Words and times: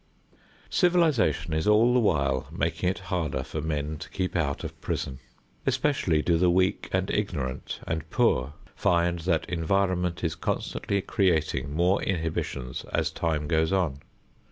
Civilization 0.71 1.53
is 1.53 1.67
all 1.67 1.93
the 1.93 1.99
while 1.99 2.47
making 2.51 2.89
it 2.89 2.97
harder 3.13 3.43
for 3.43 3.61
men 3.61 3.97
to 3.99 4.09
keep 4.09 4.35
out 4.35 4.63
of 4.63 4.81
prison. 4.81 5.19
Especially 5.63 6.23
do 6.23 6.39
the 6.39 6.49
weak 6.49 6.89
and 6.91 7.11
ignorant 7.11 7.79
and 7.85 8.09
poor 8.09 8.53
find 8.75 9.19
that 9.19 9.47
environment 9.47 10.23
is 10.23 10.33
constantly 10.33 11.03
creating 11.03 11.71
more 11.75 12.01
inhibitions 12.01 12.83
as 12.91 13.11
time 13.11 13.47
goes 13.47 13.71
on. 13.71 13.99